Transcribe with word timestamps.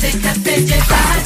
Déjate 0.00 0.62
llevar. 0.62 1.20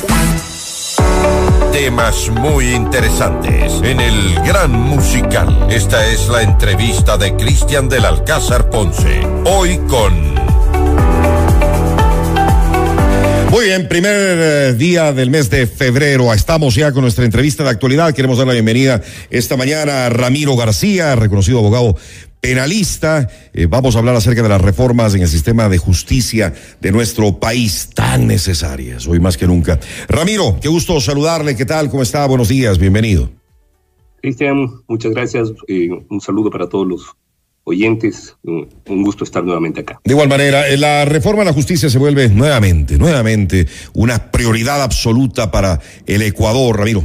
Temas 1.71 2.29
muy 2.29 2.75
interesantes 2.75 3.73
en 3.85 4.01
el 4.01 4.35
Gran 4.45 4.73
Musical. 4.73 5.69
Esta 5.71 6.05
es 6.09 6.29
la 6.29 6.43
entrevista 6.43 7.17
de 7.17 7.37
Cristian 7.37 7.89
del 7.89 8.05
Alcázar 8.05 8.71
Ponce. 8.71 9.21
Hoy 9.45 9.79
con... 9.89 10.35
Muy 13.51 13.67
bien, 13.67 13.89
primer 13.89 14.17
eh, 14.17 14.73
día 14.75 15.13
del 15.13 15.31
mes 15.31 15.49
de 15.51 15.69
febrero. 15.69 16.35
Estamos 16.35 16.75
ya 16.75 16.91
con 16.91 17.03
nuestra 17.03 17.25
entrevista 17.25 17.63
de 17.63 17.71
actualidad. 17.71 18.13
Queremos 18.13 18.39
dar 18.39 18.49
la 18.49 18.55
bienvenida 18.55 19.01
esta 19.31 19.57
mañana 19.57 20.07
a 20.07 20.09
Ramiro 20.11 20.57
García, 20.57 21.15
reconocido 21.15 21.61
abogado 21.61 21.97
penalista. 22.45 23.27
Eh, 23.55 23.65
vamos 23.65 23.97
a 23.97 24.01
hablar 24.01 24.15
acerca 24.17 24.43
de 24.43 24.51
las 24.51 24.61
reformas 24.61 25.15
en 25.15 25.23
el 25.23 25.29
sistema 25.29 25.71
de 25.71 25.79
justicia 25.79 26.53
de 26.79 26.93
nuestro 26.93 27.41
país, 27.41 27.89
tan 27.95 28.27
necesarias 28.27 29.07
hoy 29.07 29.19
más 29.19 29.39
que 29.39 29.47
nunca. 29.47 29.81
Ramiro, 30.09 30.59
qué 30.61 30.69
gusto 30.69 31.01
saludarle. 31.01 31.57
¿Qué 31.57 31.65
tal? 31.65 31.89
¿Cómo 31.89 32.03
está? 32.03 32.27
Buenos 32.27 32.49
días. 32.49 32.79
Bienvenido. 32.79 33.31
Cristian, 34.21 34.69
muchas 34.87 35.13
gracias. 35.13 35.53
Eh, 35.69 35.89
un 36.11 36.21
saludo 36.21 36.51
para 36.51 36.69
todos 36.69 36.87
los 36.87 37.17
oyentes. 37.65 38.37
Un, 38.43 38.69
gusto 39.03 39.25
estar 39.25 39.43
nuevamente 39.43 39.81
acá. 39.81 39.99
De 40.05 40.13
igual 40.13 40.29
manera, 40.29 40.69
eh, 40.69 40.77
la 40.77 41.07
reforma 41.07 41.41
a 41.41 41.47
la 41.47 41.55
justicia 41.55 41.89
se 41.89 41.99
vuelve 41.99 42.29
nuevamente, 42.29 42.99
nuevamente 42.99 43.67
una 43.95 44.31
prioridad 44.31 44.83
absoluta 44.83 45.51
para 45.51 45.81
el 46.05 46.21
Ecuador, 46.21 46.79
Ramiro. 46.79 47.05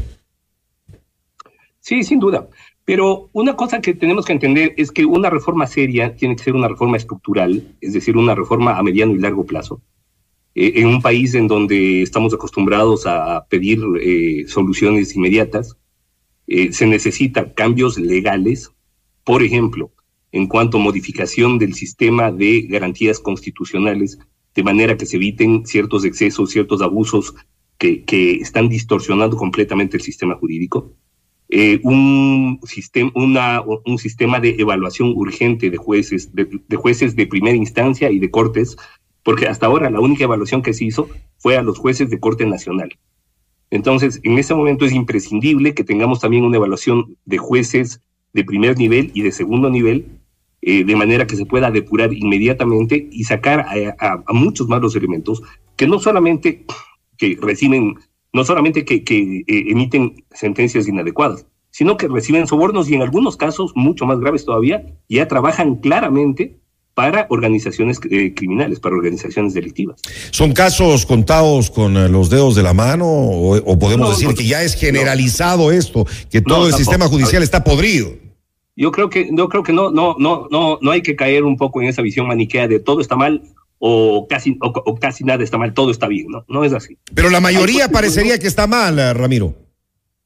Sí, 1.79 2.03
sin 2.03 2.20
duda. 2.20 2.45
Pero 2.89 3.29
una 3.34 3.55
cosa 3.55 3.81
que 3.81 3.93
tenemos 3.93 4.25
que 4.25 4.34
entender 4.34 4.73
es 4.75 4.91
que 4.91 5.05
una 5.05 5.29
reforma 5.29 5.67
seria 5.67 6.16
tiene 6.16 6.35
que 6.35 6.45
ser 6.45 6.55
una 6.55 6.67
reforma 6.67 6.98
estructural, 6.98 7.75
es 7.81 7.93
decir, 7.93 8.17
una 8.17 8.34
reforma 8.34 8.79
a 8.79 8.81
mediano 8.81 9.13
y 9.13 9.20
largo 9.20 9.45
plazo. 9.45 9.79
Eh, 10.55 10.71
en 10.77 10.88
un 10.88 10.99
país 10.99 11.35
en 11.35 11.48
donde 11.48 12.02
estamos 12.02 12.34
acostumbrados 12.34 13.05
a 13.05 13.45
pedir 13.48 13.79
eh, 14.01 14.45
soluciones 14.48 15.15
inmediatas, 15.15 15.77
eh, 16.48 16.73
se 16.73 16.87
necesitan 16.87 17.54
cambios 17.55 17.99
legales, 17.99 18.71
por 19.23 19.43
ejemplo, 19.43 19.91
en 20.32 20.48
cuanto 20.48 20.79
a 20.79 20.82
modificación 20.82 21.60
del 21.60 21.76
sistema 21.76 22.32
de 22.32 22.63
garantías 22.63 23.20
constitucionales, 23.20 24.17
de 24.55 24.63
manera 24.63 24.98
que 24.98 25.05
se 25.05 25.17
eviten 25.17 25.63
ciertos 25.67 26.05
excesos, 26.05 26.49
ciertos 26.49 26.82
abusos 26.82 27.35
que, 27.77 28.04
que 28.04 28.37
están 28.37 28.67
distorsionando 28.67 29.37
completamente 29.37 29.95
el 29.95 30.01
sistema 30.01 30.34
jurídico 30.34 30.95
eh, 31.51 31.79
un, 31.83 32.59
sistema, 32.63 33.11
una, 33.15 33.61
un 33.61 33.97
sistema 33.97 34.39
de 34.39 34.55
evaluación 34.59 35.13
urgente 35.15 35.71
de 35.71 35.77
jueces, 35.77 36.29
de, 36.33 36.75
jueces 36.75 37.15
de 37.15 37.25
primera 37.25 37.55
instancia 37.57 38.11
y 38.11 38.19
de 38.19 38.29
cortes, 38.29 38.77
porque 39.23 39.47
hasta 39.47 39.65
ahora 39.65 39.89
la 39.89 39.99
única 39.99 40.25
evaluación 40.25 40.61
que 40.61 40.73
se 40.73 40.85
hizo 40.85 41.09
fue 41.37 41.57
a 41.57 41.63
los 41.63 41.79
jueces 41.79 42.11
de 42.11 42.20
corte 42.20 42.45
nacional. 42.45 42.89
Entonces, 43.71 44.20
en 44.23 44.37
ese 44.37 44.53
momento 44.53 44.85
es 44.85 44.93
imprescindible 44.93 45.73
que 45.73 45.83
tengamos 45.83 46.20
también 46.20 46.43
una 46.43 46.57
evaluación 46.57 47.17
de 47.25 47.39
jueces 47.39 48.01
de 48.33 48.43
primer 48.43 48.77
nivel 48.77 49.11
y 49.15 49.23
de 49.23 49.31
segundo 49.31 49.71
nivel, 49.71 50.05
eh, 50.61 50.83
de 50.83 50.95
manera 50.95 51.25
que 51.25 51.35
se 51.35 51.47
pueda 51.47 51.71
depurar 51.71 52.13
inmediatamente 52.13 53.07
y 53.11 53.23
sacar 53.23 53.61
a, 53.61 53.95
a, 53.99 54.23
a 54.25 54.33
muchos 54.33 54.67
más 54.67 54.81
los 54.81 54.95
elementos 54.95 55.41
que 55.75 55.87
no 55.87 55.99
solamente 55.99 56.65
que 57.17 57.37
reciben 57.41 57.95
no 58.34 58.44
solamente 58.44 58.85
que, 58.85 59.04
que 59.04 59.40
eh, 59.40 59.44
emiten 59.48 60.24
sentencias 60.32 60.88
inadecuadas, 60.88 61.46
sino 61.72 61.98
que 61.98 62.08
reciben 62.08 62.48
sobornos 62.48 62.90
y 62.90 62.96
en 62.96 63.02
algunos 63.02 63.38
casos, 63.38 63.72
mucho 63.76 64.06
más 64.06 64.19
graves 64.19 64.46
todavía, 64.46 64.85
ya 65.08 65.28
trabajan 65.28 65.75
claramente 65.75 66.59
para 66.94 67.28
organizaciones 67.30 68.00
eh, 68.09 68.34
criminales, 68.34 68.80
para 68.80 68.96
organizaciones 68.96 69.53
delictivas. 69.53 70.02
¿Son 70.31 70.52
casos 70.52 71.06
contados 71.06 71.69
con 71.72 71.96
eh, 71.96 72.09
los 72.09 72.30
dedos 72.30 72.56
de 72.56 72.63
la 72.63 72.74
mano 72.74 73.06
o, 73.07 73.56
o 73.56 73.80
podemos 73.80 74.09
no, 74.09 74.13
decir 74.13 74.28
no, 74.28 74.35
que 74.35 74.46
ya 74.46 74.63
es 74.63 74.75
generalizado 74.75 75.66
no, 75.66 75.72
esto, 75.72 76.06
que 76.30 76.41
todo 76.41 76.66
el 76.66 76.72
tampoco. 76.72 76.78
sistema 76.78 77.07
judicial 77.07 77.41
está 77.41 77.63
podrido? 77.63 78.12
Yo 78.75 78.91
creo 78.91 79.09
que, 79.09 79.29
yo 79.31 79.50
creo 79.50 79.63
que 79.63 79.73
no, 79.73 79.91
no, 79.91 80.16
no, 80.19 80.47
no, 80.51 80.79
no 80.81 80.91
hay 80.91 81.01
que 81.01 81.16
caer 81.16 81.44
un 81.44 81.57
poco 81.57 81.81
en 81.81 81.88
esa 81.88 82.01
visión 82.01 82.28
maniquea 82.28 82.68
de 82.68 82.79
todo 82.79 83.01
está 83.01 83.16
mal 83.16 83.44
o 83.79 84.28
casi, 84.28 84.57
o, 84.62 84.67
o, 84.67 84.95
casi 84.97 85.23
nada 85.23 85.44
está 85.44 85.57
mal, 85.57 85.73
todo 85.73 85.90
está 85.90 86.07
bien, 86.07 86.28
¿no? 86.29 86.45
No 86.47 86.63
es 86.63 86.73
así. 86.73 86.97
Pero 87.13 87.29
la 87.29 87.40
mayoría 87.40 87.90
parecería 87.90 88.38
que 88.38 88.47
está 88.47 88.67
mal, 88.67 89.00
eh, 89.00 89.13
Ramiro. 89.13 89.56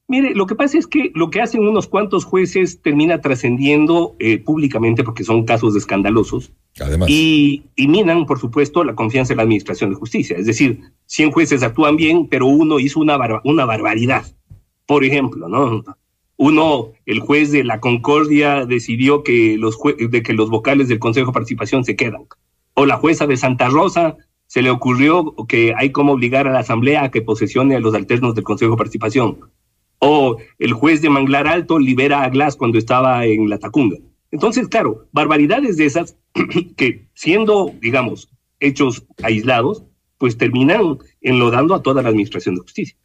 Mire, 0.06 0.34
lo 0.34 0.46
que 0.46 0.54
pasa 0.54 0.76
es 0.76 0.86
que 0.86 1.10
lo 1.14 1.30
que 1.30 1.40
hacen 1.40 1.66
unos 1.66 1.86
cuantos 1.86 2.24
jueces 2.24 2.82
termina 2.82 3.22
trascendiendo 3.22 4.16
eh, 4.18 4.38
públicamente 4.38 5.02
porque 5.02 5.24
son 5.24 5.44
casos 5.44 5.74
escandalosos 5.76 6.52
Además. 6.78 7.08
Y, 7.08 7.62
y, 7.76 7.88
minan, 7.88 8.26
por 8.26 8.38
supuesto, 8.38 8.84
la 8.84 8.94
confianza 8.94 9.32
en 9.32 9.38
la 9.38 9.44
administración 9.44 9.90
de 9.90 9.96
justicia. 9.96 10.36
Es 10.36 10.44
decir, 10.44 10.80
100 11.06 11.30
jueces 11.30 11.62
actúan 11.62 11.96
bien, 11.96 12.26
pero 12.28 12.46
uno 12.46 12.80
hizo 12.80 13.00
una, 13.00 13.16
una 13.44 13.64
barbaridad. 13.64 14.26
Por 14.84 15.04
ejemplo, 15.04 15.48
¿no? 15.48 15.82
Uno, 16.36 16.90
el 17.06 17.20
juez 17.20 17.52
de 17.52 17.64
la 17.64 17.80
Concordia 17.80 18.66
decidió 18.66 19.22
que 19.22 19.56
los, 19.56 19.78
de 19.96 20.22
que 20.22 20.32
los 20.32 20.50
vocales 20.50 20.88
del 20.88 20.98
Consejo 20.98 21.28
de 21.28 21.34
Participación 21.34 21.84
se 21.84 21.96
quedan 21.96 22.26
o 22.74 22.86
la 22.86 22.96
jueza 22.96 23.26
de 23.26 23.36
Santa 23.36 23.68
Rosa 23.68 24.16
se 24.46 24.62
le 24.62 24.70
ocurrió 24.70 25.34
que 25.48 25.74
hay 25.76 25.90
como 25.90 26.12
obligar 26.12 26.46
a 26.46 26.52
la 26.52 26.60
Asamblea 26.60 27.04
a 27.04 27.10
que 27.10 27.22
posesione 27.22 27.76
a 27.76 27.80
los 27.80 27.94
alternos 27.94 28.34
del 28.34 28.44
Consejo 28.44 28.72
de 28.72 28.76
Participación. 28.76 29.38
O 29.98 30.36
el 30.58 30.72
juez 30.72 31.00
de 31.00 31.10
Manglar 31.10 31.46
Alto 31.46 31.78
libera 31.78 32.22
a 32.22 32.28
Glass 32.28 32.56
cuando 32.56 32.78
estaba 32.78 33.24
en 33.24 33.48
la 33.48 33.58
Tacunga. 33.58 33.96
Entonces, 34.30 34.68
claro, 34.68 35.06
barbaridades 35.12 35.76
de 35.76 35.86
esas 35.86 36.16
que 36.76 37.06
siendo, 37.14 37.72
digamos, 37.80 38.28
hechos 38.60 39.04
aislados, 39.22 39.84
pues 40.18 40.36
terminan 40.36 40.98
enlodando 41.20 41.74
a 41.74 41.82
toda 41.82 42.02
la 42.02 42.10
Administración 42.10 42.56
de 42.56 42.62
Justicia. 42.62 42.96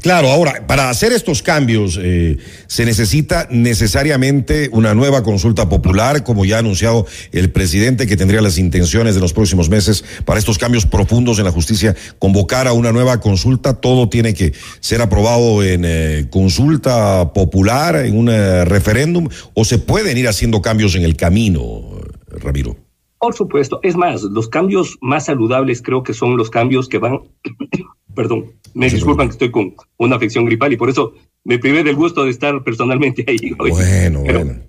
Claro, 0.00 0.28
ahora, 0.28 0.64
para 0.68 0.90
hacer 0.90 1.10
estos 1.10 1.42
cambios 1.42 1.98
eh, 2.00 2.38
se 2.68 2.84
necesita 2.84 3.48
necesariamente 3.50 4.68
una 4.70 4.94
nueva 4.94 5.24
consulta 5.24 5.68
popular, 5.68 6.22
como 6.22 6.44
ya 6.44 6.56
ha 6.56 6.58
anunciado 6.60 7.04
el 7.32 7.50
presidente, 7.50 8.06
que 8.06 8.16
tendría 8.16 8.40
las 8.40 8.58
intenciones 8.58 9.16
de 9.16 9.20
los 9.20 9.32
próximos 9.32 9.68
meses 9.68 10.04
para 10.24 10.38
estos 10.38 10.56
cambios 10.56 10.86
profundos 10.86 11.40
en 11.40 11.46
la 11.46 11.50
justicia, 11.50 11.96
convocar 12.20 12.68
a 12.68 12.74
una 12.74 12.92
nueva 12.92 13.18
consulta. 13.18 13.80
Todo 13.80 14.08
tiene 14.08 14.34
que 14.34 14.52
ser 14.78 15.02
aprobado 15.02 15.64
en 15.64 15.82
eh, 15.84 16.28
consulta 16.30 17.32
popular, 17.32 17.96
en 18.06 18.16
un 18.16 18.28
eh, 18.28 18.64
referéndum, 18.64 19.28
o 19.54 19.64
se 19.64 19.80
pueden 19.80 20.16
ir 20.16 20.28
haciendo 20.28 20.62
cambios 20.62 20.94
en 20.94 21.02
el 21.02 21.16
camino, 21.16 21.82
Ramiro. 22.28 22.76
Por 23.18 23.34
supuesto, 23.34 23.80
es 23.82 23.96
más, 23.96 24.22
los 24.22 24.48
cambios 24.48 24.96
más 25.00 25.24
saludables 25.24 25.82
creo 25.82 26.04
que 26.04 26.14
son 26.14 26.36
los 26.36 26.50
cambios 26.50 26.88
que 26.88 26.98
van, 26.98 27.20
perdón, 28.14 28.52
me 28.74 28.88
sí, 28.88 28.96
disculpan 28.96 29.28
que 29.28 29.32
estoy 29.32 29.50
con 29.50 29.74
una 29.98 30.16
afección 30.16 30.44
gripal 30.44 30.72
y 30.72 30.76
por 30.76 30.90
eso 30.90 31.14
me 31.44 31.58
privé 31.58 31.82
del 31.82 31.96
gusto 31.96 32.24
de 32.24 32.30
estar 32.30 32.62
personalmente 32.62 33.24
ahí. 33.26 33.52
Hoy. 33.58 33.70
Bueno, 33.70 34.22
Pero, 34.24 34.44
bueno. 34.44 34.62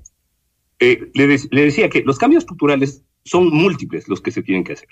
Eh, 0.79 1.09
le, 1.13 1.27
de, 1.27 1.39
le, 1.51 1.63
decía 1.65 1.89
que 1.89 2.01
los 2.03 2.17
cambios 2.17 2.43
estructurales 2.43 3.03
son 3.23 3.49
múltiples 3.49 4.07
los 4.07 4.21
que 4.21 4.31
se 4.31 4.41
tienen 4.41 4.63
que 4.63 4.73
hacer. 4.73 4.89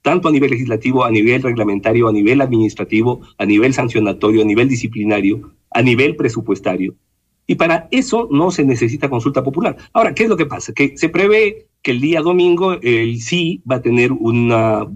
Tanto 0.00 0.28
a 0.28 0.32
nivel 0.32 0.50
legislativo, 0.50 1.04
a 1.04 1.10
nivel 1.10 1.42
reglamentario, 1.42 2.08
a 2.08 2.12
nivel 2.12 2.40
administrativo, 2.40 3.20
a 3.38 3.44
nivel 3.44 3.74
sancionatorio, 3.74 4.42
a 4.42 4.44
nivel 4.44 4.68
disciplinario, 4.68 5.52
a 5.70 5.82
nivel 5.82 6.16
presupuestario. 6.16 6.94
Y 7.46 7.56
para 7.56 7.88
eso 7.90 8.28
no 8.30 8.50
se 8.50 8.64
necesita 8.64 9.08
consulta 9.08 9.42
popular. 9.42 9.76
Ahora, 9.92 10.14
¿qué 10.14 10.24
es 10.24 10.28
lo 10.28 10.36
que 10.36 10.46
pasa? 10.46 10.72
Que 10.72 10.96
se 10.96 11.08
prevé 11.08 11.66
que 11.82 11.92
el 11.92 12.00
día 12.00 12.20
domingo 12.20 12.72
el 12.80 13.20
sí 13.20 13.62
va 13.70 13.76
a 13.76 13.82
tener 13.82 14.12
una 14.12 14.86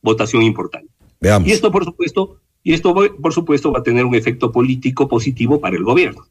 votación 0.00 0.42
importante. 0.42 0.88
Veamos. 1.20 1.48
Y 1.48 1.52
esto, 1.52 1.70
por 1.70 1.84
supuesto, 1.84 2.40
y 2.68 2.74
esto, 2.74 2.94
por 2.94 3.32
supuesto, 3.32 3.72
va 3.72 3.78
a 3.78 3.82
tener 3.82 4.04
un 4.04 4.14
efecto 4.14 4.52
político 4.52 5.08
positivo 5.08 5.58
para 5.58 5.74
el 5.74 5.84
gobierno. 5.84 6.26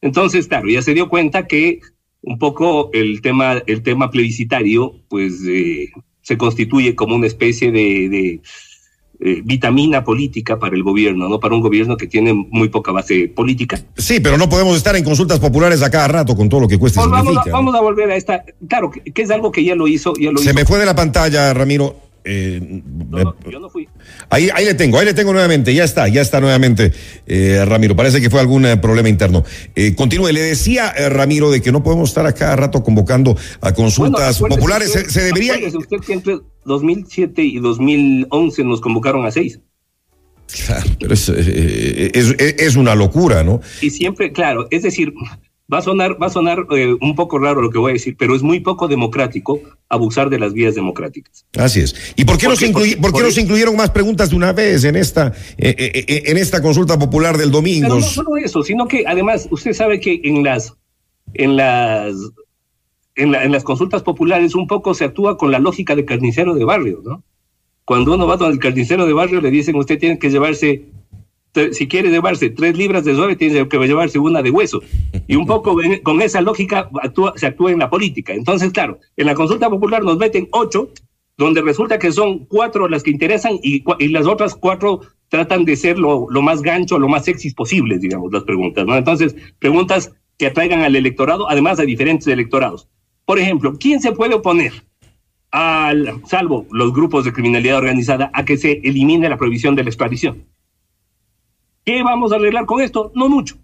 Entonces, 0.00 0.46
claro, 0.46 0.66
ya 0.66 0.80
se 0.80 0.94
dio 0.94 1.10
cuenta 1.10 1.46
que 1.46 1.80
un 2.22 2.38
poco 2.38 2.88
el 2.94 3.20
tema, 3.20 3.62
el 3.66 3.82
tema 3.82 4.10
plebiscitario, 4.10 4.94
pues, 5.10 5.42
eh, 5.46 5.90
se 6.22 6.38
constituye 6.38 6.94
como 6.94 7.16
una 7.16 7.26
especie 7.26 7.70
de, 7.70 8.08
de 8.08 8.40
eh, 9.20 9.42
vitamina 9.44 10.04
política 10.04 10.58
para 10.58 10.74
el 10.74 10.82
gobierno, 10.82 11.28
¿no? 11.28 11.38
Para 11.38 11.54
un 11.54 11.60
gobierno 11.60 11.98
que 11.98 12.06
tiene 12.06 12.32
muy 12.32 12.70
poca 12.70 12.90
base 12.90 13.28
política. 13.28 13.78
Sí, 13.98 14.20
pero 14.20 14.38
no 14.38 14.48
podemos 14.48 14.78
estar 14.78 14.96
en 14.96 15.04
consultas 15.04 15.38
populares 15.38 15.82
a 15.82 15.90
cada 15.90 16.08
rato 16.08 16.34
con 16.34 16.48
todo 16.48 16.60
lo 16.60 16.68
que 16.68 16.78
cuesta. 16.78 17.02
Pues 17.02 17.10
vamos, 17.10 17.36
a, 17.36 17.50
vamos 17.50 17.74
a 17.74 17.82
volver 17.82 18.10
a 18.10 18.16
esta, 18.16 18.42
claro, 18.66 18.90
que, 18.90 19.02
que, 19.02 19.20
es 19.20 19.30
algo 19.30 19.52
que 19.52 19.62
ya 19.62 19.74
lo 19.74 19.86
hizo. 19.86 20.14
Ya 20.18 20.32
lo 20.32 20.38
se 20.38 20.46
hizo. 20.46 20.54
me 20.54 20.64
fue 20.64 20.78
de 20.78 20.86
la 20.86 20.96
pantalla, 20.96 21.52
Ramiro. 21.52 22.13
Eh, 22.24 22.82
no, 23.10 23.36
yo 23.50 23.60
no 23.60 23.68
fui. 23.68 23.86
Ahí, 24.30 24.48
ahí 24.54 24.64
le 24.64 24.74
tengo, 24.74 24.98
ahí 24.98 25.04
le 25.04 25.12
tengo 25.12 25.32
nuevamente, 25.32 25.74
ya 25.74 25.84
está, 25.84 26.08
ya 26.08 26.22
está 26.22 26.40
nuevamente, 26.40 26.92
eh, 27.26 27.62
Ramiro. 27.66 27.94
Parece 27.94 28.20
que 28.20 28.30
fue 28.30 28.40
algún 28.40 28.64
eh, 28.64 28.78
problema 28.78 29.10
interno. 29.10 29.44
Continúe, 29.94 30.32
le 30.32 30.40
decía 30.40 30.92
Ramiro 31.10 31.50
de 31.50 31.60
que 31.60 31.70
no 31.70 31.82
podemos 31.82 32.08
estar 32.08 32.26
a 32.26 32.32
cada 32.32 32.56
rato 32.56 32.82
convocando 32.82 33.36
a 33.60 33.74
consultas 33.74 34.40
bueno, 34.40 34.56
populares. 34.56 34.88
Usted, 34.88 35.04
se, 35.04 35.10
se, 35.10 35.22
debería. 35.22 35.54
Usted 35.76 35.98
que 35.98 36.12
entre 36.14 36.38
2007 36.64 37.42
y 37.42 37.58
2011 37.58 38.64
nos 38.64 38.80
convocaron 38.80 39.26
a 39.26 39.30
seis. 39.30 39.60
Claro, 40.66 40.90
pero 41.00 41.14
es, 41.14 41.28
es, 41.28 42.36
es, 42.38 42.76
una 42.76 42.94
locura, 42.94 43.42
¿no? 43.42 43.60
Y 43.80 43.90
siempre, 43.90 44.30
claro, 44.30 44.68
es 44.70 44.82
decir, 44.82 45.12
Va 45.72 45.78
a 45.78 45.82
sonar, 45.82 46.22
va 46.22 46.26
a 46.26 46.30
sonar 46.30 46.66
eh, 46.76 46.94
un 47.00 47.14
poco 47.14 47.38
raro 47.38 47.62
lo 47.62 47.70
que 47.70 47.78
voy 47.78 47.90
a 47.90 47.94
decir, 47.94 48.16
pero 48.18 48.36
es 48.36 48.42
muy 48.42 48.60
poco 48.60 48.86
democrático 48.86 49.60
abusar 49.88 50.28
de 50.28 50.38
las 50.38 50.52
vías 50.52 50.74
democráticas. 50.74 51.46
Así 51.56 51.80
es. 51.80 52.14
¿Y 52.16 52.26
por 52.26 52.36
qué, 52.36 52.48
nos, 52.48 52.60
incluy, 52.60 52.96
por, 52.96 53.14
qué 53.14 53.22
nos 53.22 53.38
incluyeron 53.38 53.74
más 53.74 53.90
preguntas 53.90 54.28
de 54.28 54.36
una 54.36 54.52
vez 54.52 54.84
en 54.84 54.94
esta, 54.94 55.32
eh, 55.56 55.74
eh, 55.78 56.22
en 56.26 56.36
esta 56.36 56.60
consulta 56.60 56.98
popular 56.98 57.38
del 57.38 57.50
domingo? 57.50 57.88
Pero 57.88 58.00
no 58.00 58.06
solo 58.06 58.36
eso, 58.36 58.62
sino 58.62 58.86
que 58.86 59.04
además 59.06 59.48
usted 59.50 59.72
sabe 59.72 60.00
que 60.00 60.20
en 60.24 60.44
las, 60.44 60.74
en 61.32 61.56
las, 61.56 62.14
en, 63.14 63.32
la, 63.32 63.44
en 63.44 63.52
las 63.52 63.64
consultas 63.64 64.02
populares 64.02 64.54
un 64.54 64.66
poco 64.66 64.92
se 64.92 65.04
actúa 65.04 65.38
con 65.38 65.50
la 65.50 65.60
lógica 65.60 65.96
de 65.96 66.04
carnicero 66.04 66.54
de 66.54 66.64
barrio, 66.64 67.00
¿no? 67.02 67.22
Cuando 67.86 68.14
uno 68.14 68.26
va 68.26 68.36
donde 68.36 68.54
el 68.54 68.60
carnicero 68.60 69.06
de 69.06 69.12
barrio 69.14 69.40
le 69.40 69.50
dicen 69.50 69.76
usted 69.76 69.98
tiene 69.98 70.18
que 70.18 70.30
llevarse 70.30 70.84
si 71.72 71.86
quiere 71.86 72.10
llevarse 72.10 72.50
tres 72.50 72.76
libras 72.76 73.04
de 73.04 73.14
suave, 73.14 73.36
tiene 73.36 73.68
que 73.68 73.78
llevarse 73.78 74.18
una 74.18 74.42
de 74.42 74.50
hueso. 74.50 74.82
Y 75.26 75.36
un 75.36 75.46
poco 75.46 75.76
con 76.02 76.22
esa 76.22 76.40
lógica 76.40 76.90
se 77.36 77.46
actúa 77.46 77.70
en 77.70 77.78
la 77.78 77.90
política. 77.90 78.32
Entonces, 78.32 78.72
claro, 78.72 78.98
en 79.16 79.26
la 79.26 79.34
consulta 79.34 79.70
popular 79.70 80.02
nos 80.02 80.18
meten 80.18 80.48
ocho, 80.50 80.90
donde 81.36 81.62
resulta 81.62 81.98
que 81.98 82.12
son 82.12 82.44
cuatro 82.46 82.88
las 82.88 83.02
que 83.02 83.10
interesan 83.10 83.58
y, 83.62 83.82
las 84.08 84.26
otras 84.26 84.54
cuatro 84.54 85.00
tratan 85.28 85.64
de 85.64 85.76
ser 85.76 85.98
lo, 85.98 86.28
más 86.42 86.62
gancho, 86.62 86.98
lo 86.98 87.08
más 87.08 87.24
sexy 87.24 87.52
posible, 87.52 87.98
digamos, 87.98 88.32
las 88.32 88.44
preguntas. 88.44 88.86
¿no? 88.86 88.96
Entonces, 88.96 89.34
preguntas 89.58 90.12
que 90.38 90.46
atraigan 90.46 90.82
al 90.82 90.96
electorado, 90.96 91.48
además 91.48 91.78
de 91.78 91.86
diferentes 91.86 92.26
electorados. 92.28 92.88
Por 93.24 93.38
ejemplo, 93.38 93.74
¿quién 93.78 94.00
se 94.00 94.12
puede 94.12 94.34
oponer? 94.34 94.72
Al, 95.50 96.20
salvo 96.26 96.66
los 96.72 96.92
grupos 96.92 97.24
de 97.24 97.32
criminalidad 97.32 97.78
organizada, 97.78 98.30
a 98.34 98.44
que 98.44 98.56
se 98.56 98.80
elimine 98.84 99.28
la 99.28 99.36
prohibición 99.36 99.76
de 99.76 99.84
la 99.84 99.90
extradición. 99.90 100.44
¿Qué 101.84 102.02
vamos 102.02 102.32
a 102.32 102.36
arreglar 102.36 102.64
con 102.64 102.80
esto? 102.80 103.12
No 103.14 103.28
mucho, 103.28 103.56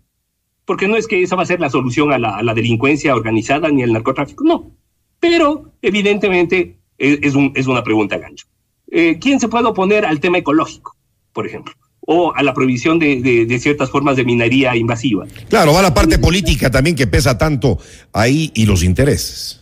porque 0.66 0.86
no 0.86 0.96
es 0.96 1.06
que 1.06 1.22
esa 1.22 1.36
va 1.36 1.42
a 1.42 1.46
ser 1.46 1.58
la 1.58 1.70
solución 1.70 2.12
a 2.12 2.18
la, 2.18 2.54
delincuencia 2.54 3.14
organizada 3.14 3.70
ni 3.70 3.82
al 3.82 3.92
narcotráfico, 3.92 4.44
no. 4.44 4.72
Pero 5.18 5.72
evidentemente 5.80 6.78
es, 6.98 7.34
un, 7.34 7.52
es 7.54 7.66
una 7.66 7.82
pregunta 7.82 8.18
gancho. 8.18 8.46
Eh, 8.90 9.18
¿Quién 9.18 9.40
se 9.40 9.48
puede 9.48 9.66
oponer 9.66 10.04
al 10.04 10.20
tema 10.20 10.38
ecológico, 10.38 10.96
por 11.32 11.46
ejemplo? 11.46 11.74
O 12.00 12.34
a 12.34 12.42
la 12.42 12.52
prohibición 12.52 12.98
de, 12.98 13.20
de, 13.46 13.58
ciertas 13.58 13.90
formas 13.90 14.16
de 14.16 14.24
minería 14.24 14.76
invasiva. 14.76 15.26
Claro, 15.48 15.72
va 15.72 15.82
la 15.82 15.94
parte 15.94 16.18
política 16.18 16.70
también 16.70 16.96
que 16.96 17.06
pesa 17.06 17.38
tanto 17.38 17.78
ahí 18.12 18.50
y 18.54 18.66
los 18.66 18.82
intereses. 18.82 19.60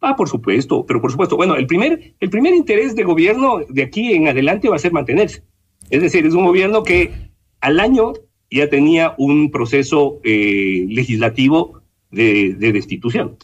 Ah, 0.00 0.14
por 0.14 0.28
supuesto, 0.28 0.84
pero 0.86 1.00
por 1.00 1.10
supuesto. 1.10 1.36
Bueno, 1.36 1.56
el 1.56 1.66
primer, 1.66 2.14
el 2.20 2.30
primer 2.30 2.54
interés 2.54 2.94
de 2.94 3.04
gobierno 3.04 3.60
de 3.68 3.82
aquí 3.82 4.12
en 4.12 4.28
adelante 4.28 4.68
va 4.68 4.76
a 4.76 4.80
ser 4.80 4.92
mantenerse. 4.92 5.42
Es 5.90 6.02
decir, 6.02 6.26
es 6.26 6.34
un 6.34 6.44
gobierno 6.44 6.82
que 6.82 7.25
al 7.66 7.80
año 7.80 8.12
ya 8.48 8.70
tenía 8.70 9.16
un 9.18 9.50
proceso 9.50 10.20
eh, 10.22 10.86
legislativo 10.88 11.82
de, 12.12 12.54
destitución. 12.54 13.38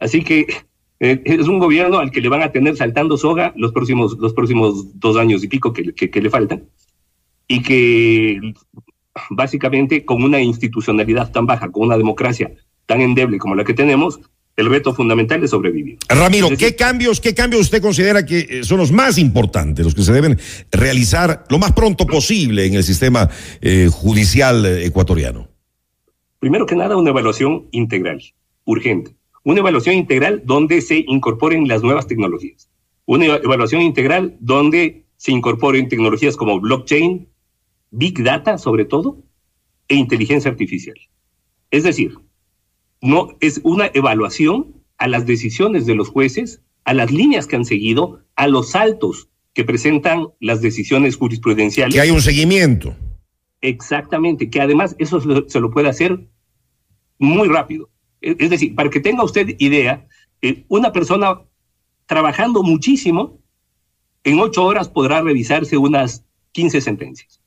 Así 0.00 0.24
que 0.24 0.46
eh, 0.98 1.20
es 1.26 1.46
un 1.46 1.58
gobierno 1.58 1.98
al 1.98 2.10
que 2.10 2.22
le 2.22 2.30
van 2.30 2.40
a 2.40 2.52
tener 2.52 2.74
saltando 2.74 3.18
soga 3.18 3.52
los 3.56 3.72
próximos, 3.72 4.16
los 4.18 4.32
próximos 4.32 4.98
dos 4.98 5.18
años 5.18 5.44
y 5.44 5.48
pico 5.48 5.74
que, 5.74 5.92
que 5.92 6.22
le 6.22 6.30
faltan. 6.30 6.70
Y 7.48 7.62
que 7.62 8.40
básicamente 9.28 10.06
con 10.06 10.22
una 10.22 10.40
institucionalidad 10.40 11.30
tan 11.30 11.44
baja, 11.44 11.70
con 11.70 11.82
una 11.82 11.98
democracia 11.98 12.50
tan 12.86 13.02
endeble 13.02 13.36
como 13.36 13.56
la 13.56 13.64
que 13.64 13.74
tenemos, 13.74 14.20
el 14.56 14.68
reto 14.68 14.94
fundamental 14.94 15.42
es 15.42 15.50
sobrevivir. 15.50 15.98
Ramiro, 16.08 16.48
¿qué 16.58 16.76
cambios, 16.76 17.20
qué 17.20 17.34
cambios 17.34 17.62
usted 17.62 17.80
considera 17.80 18.24
que 18.26 18.38
eh, 18.38 18.64
son 18.64 18.78
los 18.78 18.92
más 18.92 19.18
importantes, 19.18 19.84
los 19.84 19.94
que 19.94 20.02
se 20.02 20.12
deben 20.12 20.38
realizar 20.70 21.44
lo 21.48 21.58
más 21.58 21.72
pronto 21.72 22.06
posible 22.06 22.66
en 22.66 22.74
el 22.74 22.84
sistema 22.84 23.28
eh, 23.60 23.88
judicial 23.90 24.66
eh, 24.66 24.86
ecuatoriano? 24.86 25.48
Primero 26.38 26.66
que 26.66 26.76
nada, 26.76 26.96
una 26.96 27.10
evaluación 27.10 27.68
integral, 27.70 28.22
urgente. 28.64 29.14
Una 29.42 29.60
evaluación 29.60 29.94
integral 29.94 30.42
donde 30.44 30.82
se 30.82 31.04
incorporen 31.06 31.66
las 31.66 31.82
nuevas 31.82 32.06
tecnologías. 32.06 32.68
Una 33.06 33.26
evaluación 33.26 33.82
integral 33.82 34.36
donde 34.40 35.06
se 35.16 35.32
incorporen 35.32 35.88
tecnologías 35.88 36.36
como 36.36 36.60
blockchain, 36.60 37.28
big 37.90 38.22
data 38.22 38.58
sobre 38.58 38.84
todo, 38.84 39.22
e 39.88 39.96
inteligencia 39.96 40.50
artificial. 40.50 40.96
Es 41.70 41.82
decir, 41.84 42.14
no 43.00 43.36
es 43.40 43.60
una 43.64 43.90
evaluación 43.94 44.74
a 44.98 45.08
las 45.08 45.26
decisiones 45.26 45.86
de 45.86 45.94
los 45.94 46.08
jueces, 46.08 46.62
a 46.84 46.94
las 46.94 47.10
líneas 47.10 47.46
que 47.46 47.56
han 47.56 47.64
seguido, 47.64 48.22
a 48.36 48.46
los 48.46 48.70
saltos 48.70 49.28
que 49.54 49.64
presentan 49.64 50.28
las 50.40 50.60
decisiones 50.60 51.16
jurisprudenciales. 51.16 51.94
Que 51.94 52.00
hay 52.00 52.10
un 52.10 52.20
seguimiento. 52.20 52.94
Exactamente, 53.60 54.50
que 54.50 54.60
además 54.60 54.96
eso 54.98 55.20
se 55.48 55.60
lo 55.60 55.70
puede 55.70 55.88
hacer 55.88 56.26
muy 57.18 57.48
rápido. 57.48 57.90
Es 58.20 58.50
decir, 58.50 58.74
para 58.74 58.90
que 58.90 59.00
tenga 59.00 59.24
usted 59.24 59.54
idea, 59.58 60.06
eh, 60.42 60.64
una 60.68 60.92
persona 60.92 61.40
trabajando 62.06 62.62
muchísimo, 62.62 63.40
en 64.24 64.38
ocho 64.38 64.64
horas 64.64 64.88
podrá 64.88 65.22
revisarse 65.22 65.76
unas 65.76 66.24
15 66.52 66.80
sentencias. 66.80 67.40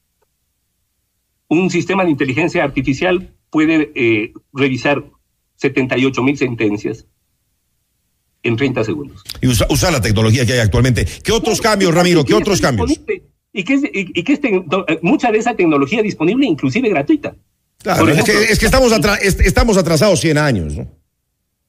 Un 1.48 1.70
sistema 1.70 2.04
de 2.04 2.12
inteligencia 2.12 2.64
artificial 2.64 3.36
puede 3.50 3.92
eh, 3.96 4.34
revisar 4.54 5.12
78 5.56 6.24
mil 6.24 6.38
sentencias 6.38 7.06
en 8.44 8.58
30 8.58 8.84
segundos. 8.84 9.24
Y 9.42 9.48
usa, 9.48 9.92
la 9.92 10.02
tecnología 10.02 10.46
que 10.46 10.54
hay 10.54 10.60
actualmente. 10.60 11.06
¿Qué 11.24 11.32
otros 11.32 11.62
cambios, 11.62 11.94
Ramiro? 11.94 12.24
¿Qué 12.26 12.34
otros 12.34 12.60
cambios? 12.60 13.00
Y 13.54 13.64
que, 13.64 13.74
es, 13.76 13.84
y, 13.94 14.24
que 14.24 15.00
mucha 15.02 15.32
de 15.32 15.38
esa 15.38 15.56
tecnología 15.56 16.02
disponible, 16.02 16.46
inclusive 16.46 16.90
gratuita. 16.90 17.36
Claro, 17.84 18.08
es, 18.10 18.24
que, 18.24 18.44
es 18.44 18.60
que, 18.60 18.66
estamos, 18.66 18.92
estamos 19.22 19.78
atrasados 19.78 20.20
100 20.20 20.38
años, 20.38 20.76
¿no? 20.76 20.88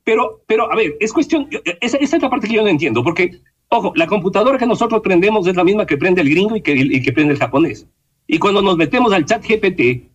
Pero, 0.04 0.42
pero, 0.46 0.70
a 0.70 0.76
ver, 0.76 0.96
es 1.00 1.12
cuestión, 1.12 1.48
esa, 1.80 1.96
esa, 1.96 2.16
es 2.16 2.22
la 2.22 2.30
parte 2.30 2.46
que 2.46 2.54
yo 2.54 2.62
no 2.62 2.68
entiendo, 2.68 3.02
porque, 3.02 3.40
ojo, 3.68 3.92
la 3.96 4.06
computadora 4.06 4.58
que 4.58 4.66
nosotros 4.66 5.00
prendemos 5.02 5.46
es 5.46 5.56
la 5.56 5.64
misma 5.64 5.86
que 5.86 5.96
prende 5.96 6.20
el 6.20 6.30
gringo 6.30 6.56
y 6.56 6.62
que, 6.62 6.72
y 6.72 7.02
que 7.02 7.12
prende 7.12 7.34
el 7.34 7.38
japonés. 7.38 7.86
Y 8.26 8.38
cuando 8.38 8.62
nos 8.62 8.76
metemos 8.76 9.12
al 9.12 9.24
chat 9.26 9.44
GPT, 9.46 10.08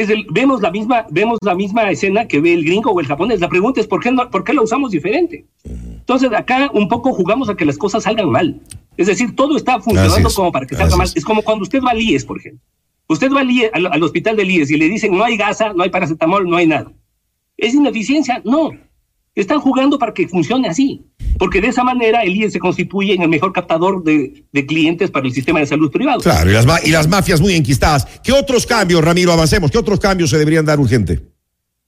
es 0.00 0.10
el, 0.10 0.26
vemos, 0.30 0.60
la 0.60 0.70
misma, 0.70 1.06
vemos 1.10 1.38
la 1.42 1.54
misma 1.54 1.90
escena 1.90 2.26
que 2.26 2.40
ve 2.40 2.54
el 2.54 2.64
gringo 2.64 2.90
o 2.90 3.00
el 3.00 3.06
japonés. 3.06 3.40
La 3.40 3.48
pregunta 3.48 3.80
es 3.80 3.86
¿por 3.86 4.02
qué, 4.02 4.10
no, 4.10 4.30
por 4.30 4.44
qué 4.44 4.52
la 4.52 4.62
usamos 4.62 4.90
diferente? 4.90 5.46
Entonces 5.64 6.32
acá 6.32 6.70
un 6.72 6.88
poco 6.88 7.12
jugamos 7.12 7.48
a 7.48 7.56
que 7.56 7.64
las 7.64 7.78
cosas 7.78 8.04
salgan 8.04 8.30
mal. 8.30 8.60
Es 8.96 9.06
decir, 9.06 9.34
todo 9.36 9.56
está 9.56 9.80
funcionando 9.80 10.30
como 10.34 10.52
para 10.52 10.66
que 10.66 10.74
salga 10.74 10.96
mal. 10.96 11.08
Es. 11.14 11.24
como 11.24 11.42
cuando 11.42 11.62
usted 11.62 11.80
va 11.82 11.90
al 11.90 12.00
IES, 12.00 12.24
por 12.24 12.38
ejemplo. 12.38 12.60
Usted 13.08 13.30
va 13.32 13.40
al, 13.40 13.86
al, 13.86 14.02
hospital 14.02 14.36
del 14.36 14.50
IES 14.50 14.70
y 14.70 14.76
le 14.76 14.88
dicen 14.88 15.16
no 15.16 15.24
hay 15.24 15.36
gasa, 15.36 15.72
no 15.72 15.82
hay 15.82 15.90
paracetamol, 15.90 16.48
no 16.48 16.56
hay 16.56 16.66
nada. 16.66 16.92
¿Es 17.56 17.74
ineficiencia? 17.74 18.40
No. 18.44 18.70
Están 19.38 19.60
jugando 19.60 20.00
para 20.00 20.12
que 20.12 20.26
funcione 20.26 20.68
así, 20.68 21.00
porque 21.38 21.60
de 21.60 21.68
esa 21.68 21.84
manera 21.84 22.22
el 22.22 22.36
IES 22.36 22.54
se 22.54 22.58
constituye 22.58 23.14
en 23.14 23.22
el 23.22 23.28
mejor 23.28 23.52
captador 23.52 24.02
de, 24.02 24.44
clientes 24.66 25.12
para 25.12 25.28
el 25.28 25.32
sistema 25.32 25.60
de 25.60 25.66
salud 25.66 25.92
privado. 25.92 26.18
Claro, 26.18 26.50
y 26.50 26.52
las, 26.52 26.86
y 26.86 26.90
las 26.90 27.06
mafias 27.06 27.40
muy 27.40 27.54
enquistadas. 27.54 28.04
¿Qué 28.24 28.32
otros 28.32 28.66
cambios, 28.66 29.00
Ramiro, 29.00 29.30
avancemos? 29.30 29.70
¿Qué 29.70 29.78
otros 29.78 30.00
cambios 30.00 30.30
se 30.30 30.38
deberían 30.38 30.66
dar 30.66 30.80
urgente? 30.80 31.22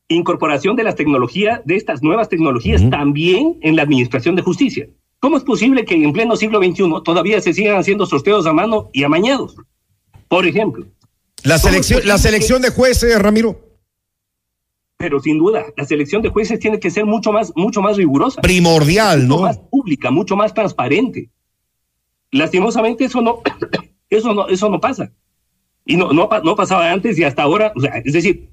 Incorporación 0.07 0.76
de 0.76 0.85
las 0.85 0.95
tecnologías, 0.95 1.61
de 1.64 1.75
estas 1.75 2.04
nuevas 2.04 2.28
tecnologías 2.28 2.88
también 2.88 3.59
en 3.62 3.75
la 3.75 3.83
administración 3.83 4.37
de 4.37 4.42
justicia. 4.42 4.87
¿Cómo 5.19 5.37
es 5.37 5.42
posible 5.42 5.85
que 5.85 5.97
en 5.97 6.12
pleno 6.12 6.37
siglo 6.37 6.62
XXI 6.62 6.85
todavía 7.04 7.40
se 7.40 7.52
sigan 7.52 7.78
haciendo 7.78 8.07
sorteos 8.07 8.47
a 8.47 8.52
mano 8.52 8.90
y 8.92 9.02
amañados? 9.02 9.57
Por 10.28 10.47
ejemplo. 10.47 10.87
La 11.42 11.59
selección, 11.59 12.02
la 12.04 12.19
selección 12.19 12.62
de 12.62 12.71
jueces, 12.71 13.21
Ramiro 13.21 13.70
pero 15.00 15.19
sin 15.19 15.38
duda, 15.38 15.64
la 15.78 15.87
selección 15.87 16.21
de 16.21 16.28
jueces 16.28 16.61
tiene 16.61 16.78
que 16.78 16.90
ser 16.90 17.07
mucho 17.07 17.33
más, 17.33 17.54
mucho 17.57 17.80
más 17.80 17.97
rigurosa. 17.97 18.42
Primordial, 18.42 19.26
mucho 19.26 19.40
más 19.40 19.59
pública, 19.59 20.11
mucho 20.11 20.37
más 20.37 20.52
transparente. 20.52 21.30
Lastimosamente 22.30 23.07
eso 23.07 23.23
no, 23.23 23.40
eso 24.11 24.35
no, 24.35 24.47
eso 24.49 24.69
no 24.69 24.78
pasa. 24.78 25.11
Y 25.87 25.97
no, 25.97 26.12
no, 26.12 26.28
no 26.45 26.54
pasaba 26.54 26.92
antes 26.92 27.19
y 27.19 27.25
hasta 27.25 27.42
ahora, 27.42 27.73
o 27.75 27.80
sea, 27.80 27.92
es 28.04 28.12
decir, 28.12 28.50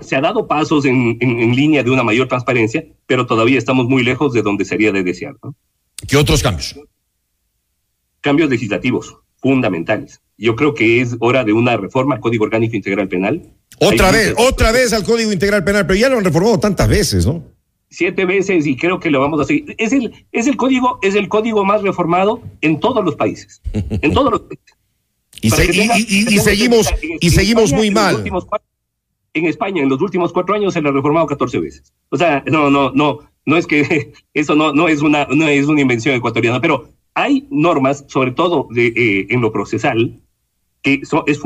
se 0.00 0.16
ha 0.16 0.20
dado 0.20 0.48
pasos 0.48 0.84
en, 0.84 1.16
en, 1.20 1.54
línea 1.54 1.84
de 1.84 1.90
una 1.92 2.02
mayor 2.02 2.26
transparencia, 2.26 2.84
pero 3.06 3.24
todavía 3.24 3.58
estamos 3.58 3.86
muy 3.86 4.02
lejos 4.02 4.32
de 4.32 4.42
donde 4.42 4.64
sería 4.64 4.90
de 4.90 5.04
desear. 5.04 5.36
¿Qué 6.08 6.16
otros 6.16 6.42
cambios? 6.42 6.74
Cambios 8.20 8.50
legislativos 8.50 9.16
fundamentales. 9.36 10.20
Yo 10.36 10.56
creo 10.56 10.74
que 10.74 11.00
es 11.00 11.16
hora 11.20 11.44
de 11.44 11.52
una 11.52 11.76
reforma 11.76 12.16
al 12.16 12.20
Código 12.20 12.44
Orgánico 12.44 12.76
Integral 12.76 13.08
Penal. 13.08 13.42
Otra 13.78 14.10
vez, 14.10 14.34
otra 14.36 14.72
vez 14.72 14.92
al 14.92 15.04
Código 15.04 15.32
Integral 15.32 15.64
Penal, 15.64 15.86
pero 15.86 15.98
ya 15.98 16.08
lo 16.08 16.18
han 16.18 16.24
reformado 16.24 16.58
tantas 16.58 16.88
veces, 16.88 17.26
¿no? 17.26 17.42
Siete 17.90 18.24
veces 18.24 18.66
y 18.66 18.76
creo 18.76 18.98
que 18.98 19.10
lo 19.10 19.20
vamos 19.20 19.40
a 19.40 19.44
seguir. 19.44 19.74
Es 19.78 19.92
el, 19.92 20.26
es 20.32 20.48
el 20.48 20.56
código, 20.56 20.98
es 21.02 21.14
el 21.14 21.28
código 21.28 21.64
más 21.64 21.82
reformado 21.82 22.42
en 22.60 22.80
todos 22.80 23.04
los 23.04 23.14
países. 23.14 23.62
En 23.72 24.12
todos 24.12 24.32
los 24.32 24.40
países. 24.40 24.76
y, 25.40 25.50
seguimos, 26.40 26.92
y 27.20 27.30
seguimos 27.30 27.72
muy 27.72 27.90
mal. 27.90 28.24
En, 29.34 29.46
España, 29.46 29.82
en 29.82 29.88
los 29.88 30.00
últimos 30.00 30.32
cuatro 30.32 30.54
años 30.54 30.74
se 30.74 30.80
lo 30.80 30.88
ha 30.88 30.92
reformado 30.92 31.26
14 31.26 31.58
veces. 31.60 31.92
O 32.08 32.16
sea, 32.16 32.42
no, 32.46 32.70
no, 32.70 32.90
no, 32.92 33.20
no 33.46 33.56
es 33.56 33.66
que 33.66 34.12
eso 34.34 34.56
no, 34.56 34.72
no 34.72 34.88
es 34.88 35.00
una, 35.00 35.26
no 35.30 35.46
es 35.46 35.66
una 35.66 35.80
invención 35.80 36.16
ecuatoriana, 36.16 36.60
pero 36.60 36.88
hay 37.14 37.46
normas, 37.50 38.04
sobre 38.08 38.32
todo 38.32 38.66
de, 38.70 38.88
eh, 38.88 39.26
en 39.30 39.40
lo 39.40 39.52
procesal, 39.52 40.20
que, 40.84 41.00
es 41.26 41.40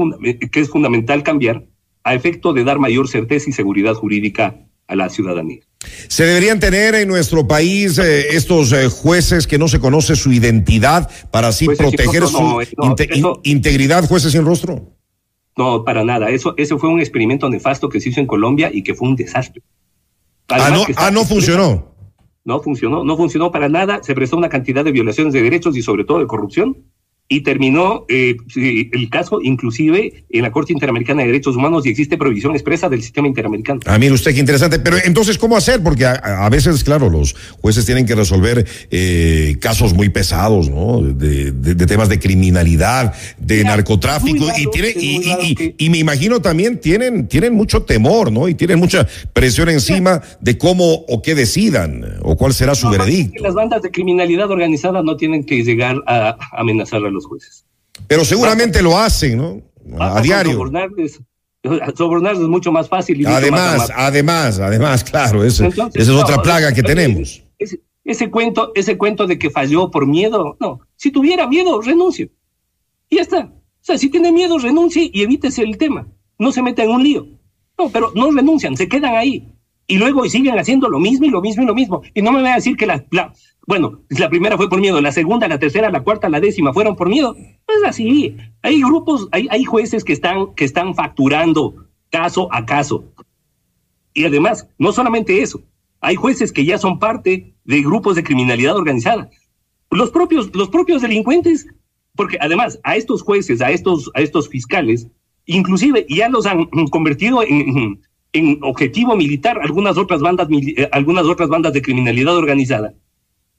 que 0.50 0.61
es 0.61 0.68
fundamental 0.68 1.23
cambiar 1.23 1.64
a 2.04 2.14
efecto 2.14 2.52
de 2.52 2.64
dar 2.64 2.78
mayor 2.78 3.09
certeza 3.09 3.49
y 3.49 3.52
seguridad 3.54 3.95
jurídica 3.95 4.57
a 4.87 4.97
la 4.97 5.09
ciudadanía. 5.09 5.61
¿Se 6.09 6.25
deberían 6.25 6.59
tener 6.59 6.95
en 6.97 7.09
nuestro 7.09 7.47
país 7.47 7.99
eh, 7.99 8.35
estos 8.37 8.73
eh, 8.73 8.88
jueces 8.88 9.47
que 9.47 9.59
no 9.59 9.68
se 9.68 9.78
conoce 9.78 10.16
su 10.16 10.33
identidad 10.33 11.09
para 11.30 11.49
así 11.49 11.66
Jueces 11.66 11.87
proteger 11.87 12.23
rostro, 12.23 12.38
su 12.40 12.45
no, 12.45 12.85
no, 12.85 12.90
inte- 12.90 13.04
in- 13.12 13.18
eso- 13.21 13.40
integridad, 13.45 14.04
jueces 14.09 14.33
sin 14.33 14.45
rostro? 14.45 14.92
No, 15.57 15.85
para 15.85 16.04
nada. 16.04 16.30
Eso, 16.30 16.54
eso 16.57 16.78
fue 16.78 16.88
un 16.88 17.00
experimento 17.00 17.49
nefasto 17.49 17.88
que 17.88 18.00
se 18.00 18.09
hizo 18.11 18.21
en 18.21 18.26
Colombia 18.26 18.71
y 18.73 18.83
que 18.83 18.95
fue 18.95 19.09
un 19.09 19.16
desastre. 19.16 19.62
Ah, 20.49 20.71
no, 20.71 20.85
que 20.85 20.95
ah, 20.97 21.11
no 21.11 21.25
funcionó. 21.25 21.95
No 22.45 22.62
funcionó, 22.62 23.04
no 23.04 23.16
funcionó 23.16 23.50
para 23.52 23.68
nada. 23.68 24.00
Se 24.02 24.14
prestó 24.14 24.37
una 24.37 24.49
cantidad 24.49 24.85
de 24.85 24.92
violaciones 24.92 25.33
de 25.35 25.42
derechos 25.42 25.76
y 25.76 25.83
sobre 25.83 26.04
todo 26.04 26.21
de 26.21 26.26
corrupción. 26.26 26.76
Y 27.30 27.42
terminó 27.42 28.06
eh, 28.08 28.37
el 28.56 29.11
caso 29.11 29.40
inclusive 29.42 30.25
en 30.30 30.42
la 30.42 30.50
Corte 30.50 30.73
Interamericana 30.73 31.20
de 31.20 31.26
Derechos 31.26 31.56
Humanos 31.56 31.85
y 31.85 31.90
existe 31.90 32.16
prohibición 32.16 32.54
expresa 32.54 32.88
del 32.88 33.02
sistema 33.02 33.28
interamericano. 33.28 33.80
Ah, 33.85 33.99
mire 33.99 34.14
usted 34.14 34.32
qué 34.32 34.40
interesante. 34.40 34.78
Pero 34.78 34.97
entonces, 35.04 35.37
¿cómo 35.37 35.54
hacer? 35.54 35.82
Porque 35.82 36.06
a, 36.06 36.12
a 36.14 36.49
veces, 36.49 36.82
claro, 36.85 37.11
los 37.11 37.37
jueces 37.61 37.85
tienen 37.85 38.06
que 38.06 38.14
resolver 38.14 38.66
eh, 38.90 39.56
casos 39.61 39.92
muy 39.92 40.08
pesados, 40.08 40.70
¿no? 40.70 41.02
De, 41.02 41.52
de- 41.52 41.75
de 41.75 41.87
temas 41.87 42.08
de 42.08 42.18
criminalidad, 42.18 43.12
de 43.38 43.58
Mira, 43.58 43.70
narcotráfico. 43.76 44.47
y, 44.56 44.66
tiene, 44.70 44.88
y, 44.97 45.16
muy 45.18 45.25
y- 45.26 45.50
y- 45.50 45.54
que- 45.54 45.75
y 45.76 45.90
me 45.90 45.99
imagino 45.99 46.40
también 46.40 46.80
tienen, 46.80 47.28
tienen 47.28 47.52
mucho 47.52 47.82
temor, 47.82 48.32
¿no? 48.32 48.49
Y 48.49 48.54
tienen 48.54 48.78
mucha 48.78 49.06
presión 49.35 49.68
encima 49.68 50.23
de 50.40 50.56
cómo 50.56 50.94
o 51.08 51.20
qué 51.20 51.35
decidan, 51.35 52.04
o 52.23 52.37
cuál 52.37 52.54
será 52.54 52.75
su 52.75 52.87
No, 52.87 52.92
veredicto. 52.92 53.35
que 53.35 53.40
Las 53.42 53.54
bandas 53.54 53.82
de 53.82 53.90
criminalidad 53.90 54.50
organizada 54.50 55.02
no 55.02 55.16
tienen 55.18 55.44
que 55.44 55.62
llegar 55.62 55.97
a 56.06 56.37
amenazar 56.52 57.04
a 57.04 57.11
los 57.11 57.18
jueces. 57.27 57.65
Pero 58.07 58.25
seguramente 58.25 58.83
lo 58.83 58.99
hacen, 58.99 59.39
¿no? 59.39 59.63
A, 59.99 60.21
diario. 60.21 60.53
Sobornarles, 60.53 61.21
sobornarles 61.97 62.43
es 62.43 62.49
mucho 62.49 62.71
más 62.71 62.89
fácil. 62.89 63.21
y 63.21 63.25
más 63.25 63.35
Además, 63.35 63.93
además, 63.95 64.59
además, 64.59 65.05
claro, 65.05 65.45
Entonces, 65.45 65.75
esa 65.77 65.91
es 65.95 66.09
no, 66.09 66.21
otra 66.21 66.41
plaga 66.43 66.73
que 66.73 66.83
tenemos. 66.83 67.43
Ese, 67.59 67.81
ese 68.05 68.31
cuento, 68.31 68.73
ese 68.75 68.97
cuento 68.97 69.27
de 69.27 69.39
que 69.39 69.51
falló 69.51 69.91
por 69.91 70.07
miedo, 70.07 70.57
no. 70.61 70.81
Si 70.97 71.11
tuviera 71.11 71.47
miedo, 71.47 71.81
renuncie. 71.81 72.31
Y 73.09 73.17
ya 73.17 73.23
está. 73.23 73.39
O 73.41 73.81
sea, 73.81 73.99
si 73.99 74.11
tiene 74.11 74.31
miedo, 74.33 74.59
renuncie 74.59 75.11
y 75.13 75.23
evítese 75.23 75.63
el 75.63 75.79
tema. 75.79 76.07
No 76.39 76.53
se 76.53 76.63
meta 76.63 76.83
en 76.85 76.91
un 76.91 77.03
lío. 77.03 77.27
No, 77.79 77.89
pero 77.91 78.13
no 78.15 78.31
renuncian, 78.31 78.77
se 78.77 78.89
quedan 78.89 79.15
ahí. 79.15 79.49
Y 79.87 79.97
luego 79.97 80.25
y 80.25 80.31
siguen 80.31 80.59
haciendo 80.59 80.89
lo 80.89 80.99
mismo 80.99 81.25
y 81.27 81.31
lo 81.31 81.41
mismo 81.41 81.63
y 81.63 81.67
lo 81.67 81.75
mismo. 81.75 82.03
Y 82.13 82.21
no 82.23 82.33
me 82.33 82.43
van 82.43 82.53
a 82.53 82.57
decir 82.57 82.77
que 82.77 82.87
la, 82.87 83.05
la- 83.11 83.33
bueno, 83.69 84.01
la 84.09 84.31
primera 84.31 84.57
fue 84.57 84.71
por 84.71 84.81
miedo, 84.81 84.99
la 85.03 85.13
segunda, 85.13 85.47
la 85.47 85.59
tercera, 85.59 85.91
la 85.91 86.03
cuarta, 86.03 86.31
la 86.31 86.41
décima 86.41 86.73
fueron 86.73 86.97
por 86.97 87.11
miedo. 87.11 87.35
No 87.35 87.75
es 87.77 87.85
así. 87.85 88.35
Hay 88.63 88.81
grupos, 88.81 89.29
hay, 89.31 89.47
hay 89.51 89.63
jueces 89.65 90.05
que 90.05 90.15
están, 90.15 90.55
que 90.55 90.65
están 90.65 90.95
facturando 90.95 91.87
caso 92.09 92.49
a 92.51 92.65
caso. 92.65 93.05
Y 94.15 94.25
además, 94.25 94.67
no 94.79 94.91
solamente 94.91 95.43
eso, 95.43 95.61
hay 96.01 96.17
jueces 96.17 96.51
que 96.51 96.65
ya 96.65 96.79
son 96.79 96.99
parte 96.99 97.53
de 97.65 97.83
grupos 97.83 98.17
de 98.17 98.25
criminalidad 98.25 98.75
organizada. 98.75 99.29
Los 99.91 100.13
propios, 100.13 100.49
los 100.57 100.71
propios 100.71 101.03
delincuentes, 101.03 101.67
porque 102.17 102.39
además 102.41 102.81
a 102.85 102.97
estos 102.97 103.21
jueces, 103.21 103.61
a 103.61 103.71
estos, 103.71 104.11
a 104.15 104.23
estos 104.23 104.49
fiscales, 104.49 105.09
inclusive 105.45 106.07
ya 106.09 106.31
los 106.31 106.47
han 106.47 106.65
convertido 106.91 107.43
en, 107.43 108.01
en 108.33 108.59
objetivo 108.63 109.15
militar 109.15 109.59
algunas 109.63 109.99
otras 109.99 110.23
bandas, 110.23 110.49
eh, 110.51 110.89
algunas 110.91 111.27
otras 111.27 111.51
bandas 111.51 111.75
de 111.75 111.83
criminalidad 111.83 112.35
organizada, 112.35 112.95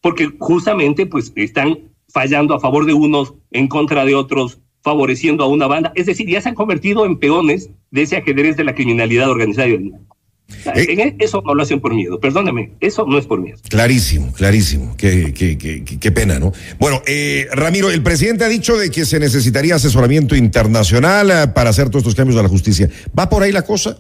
porque 0.02 0.30
justamente 0.40 1.06
pues 1.06 1.32
están 1.36 1.80
fallando 2.12 2.54
a 2.56 2.60
favor 2.60 2.86
de 2.86 2.94
unos, 2.94 3.34
en 3.52 3.68
contra 3.68 4.06
de 4.06 4.16
otros, 4.16 4.60
favoreciendo 4.82 5.44
a 5.44 5.48
una 5.48 5.68
banda. 5.68 5.92
Es 5.96 6.06
decir, 6.06 6.28
ya 6.30 6.42
se 6.42 6.50
han 6.50 6.56
convertido 6.56 7.06
en 7.06 7.18
peones 7.18 7.70
de 7.92 8.02
ese 8.04 8.18
ajedrez 8.18 8.58
de 8.58 8.64
la 8.64 8.76
criminalidad 8.76 9.30
organizada. 9.30 9.68
Eh. 9.68 9.86
e- 10.66 11.16
eso 11.20 11.44
no 11.46 11.54
lo 11.54 11.62
hacen 11.62 11.80
por 11.80 11.94
miedo, 11.94 12.20
perdóneme, 12.20 12.72
eso 12.80 13.06
no 13.06 13.20
es 13.20 13.28
por 13.28 13.40
miedo. 13.40 13.58
Clarísimo, 13.70 14.34
clarísimo. 14.34 14.96
Qué, 14.98 15.32
qué, 15.32 15.58
qué, 15.58 15.84
qué- 16.00 16.12
pena, 16.12 16.40
¿no? 16.40 16.52
Bueno, 16.80 17.04
eh, 17.06 17.48
Ramiro, 17.52 17.92
el 17.92 18.02
presidente 18.02 18.46
ha 18.46 18.50
dicho 18.50 18.76
de 18.76 18.90
que 18.90 19.06
se 19.06 19.20
necesitaría 19.20 19.76
asesoramiento 19.76 20.36
internacional 20.36 21.30
eh, 21.30 21.48
para 21.54 21.70
hacer 21.70 21.90
todos 21.90 21.98
estos 22.02 22.16
cambios 22.16 22.36
de 22.38 22.44
la 22.44 22.50
justicia. 22.50 22.90
¿Va 23.18 23.30
por 23.30 23.44
ahí 23.44 23.52
la 23.52 23.62
cosa? 23.62 24.00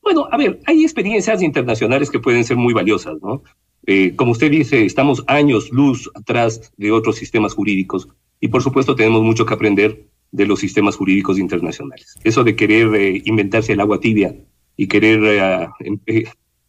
Bueno, 0.00 0.28
a 0.30 0.36
ver, 0.36 0.60
hay 0.66 0.82
experiencias 0.84 1.42
internacionales 1.42 2.08
que 2.10 2.20
pueden 2.20 2.44
ser 2.44 2.56
muy 2.56 2.72
valiosas, 2.72 3.14
¿no? 3.22 3.42
Eh, 3.86 4.14
como 4.16 4.32
usted 4.32 4.50
dice, 4.50 4.84
estamos 4.84 5.24
años 5.26 5.70
luz 5.70 6.10
atrás 6.14 6.72
de 6.76 6.92
otros 6.92 7.16
sistemas 7.16 7.54
jurídicos 7.54 8.08
y 8.40 8.48
por 8.48 8.62
supuesto 8.62 8.94
tenemos 8.94 9.22
mucho 9.22 9.46
que 9.46 9.54
aprender 9.54 10.06
de 10.32 10.46
los 10.46 10.60
sistemas 10.60 10.96
jurídicos 10.96 11.38
internacionales. 11.38 12.16
Eso 12.24 12.42
de 12.42 12.56
querer 12.56 12.94
eh, 12.94 13.22
inventarse 13.24 13.72
el 13.72 13.80
agua 13.80 14.00
tibia 14.00 14.34
y 14.76 14.86
querer 14.88 15.20
eh, 15.24 15.68
em- 15.80 16.00
eh, 16.06 16.24